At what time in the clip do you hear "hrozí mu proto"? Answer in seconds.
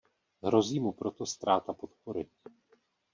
0.41-1.25